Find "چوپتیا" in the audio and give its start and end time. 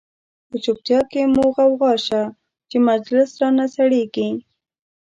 0.63-0.99